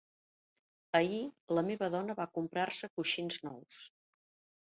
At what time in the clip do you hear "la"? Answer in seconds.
1.57-1.63